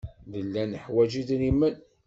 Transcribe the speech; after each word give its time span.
Nella 0.31 0.63
neḥwaj 0.71 1.11
idrimen. 1.21 1.75